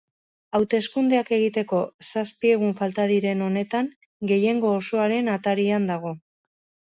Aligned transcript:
Hauteskundeak 0.59 1.27
egiteko 1.35 1.81
zazpi 2.05 2.53
egun 2.53 2.73
falta 2.79 3.05
diren 3.13 3.45
honetan, 3.49 3.91
gehiengo 4.31 4.71
osoaren 4.79 5.33
atarian 5.37 5.89
dago. 5.91 6.15